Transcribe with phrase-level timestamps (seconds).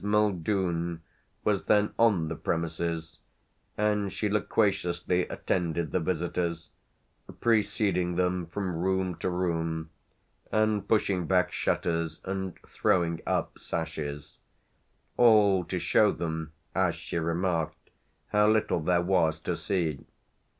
[0.03, 1.03] Muldoon
[1.43, 3.19] was then on the premises,
[3.77, 6.71] and she loquaciously attended the visitors,
[7.39, 9.91] preceding them from room to room
[10.51, 14.39] and pushing back shutters and throwing up sashes
[15.17, 17.91] all to show them, as she remarked,
[18.29, 19.99] how little there was to see.